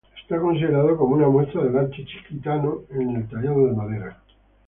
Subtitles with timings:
[0.19, 4.17] Está considerado como una muestra del arte chiquitano en el tallado de madera.